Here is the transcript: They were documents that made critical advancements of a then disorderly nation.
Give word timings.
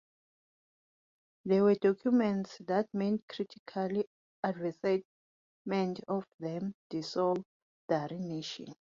They 1.45 1.61
were 1.61 1.75
documents 1.75 2.57
that 2.65 2.87
made 2.91 3.21
critical 3.27 4.01
advancements 4.43 5.07
of 6.07 6.23
a 6.23 6.25
then 6.39 6.73
disorderly 6.89 7.51
nation. 8.17 8.73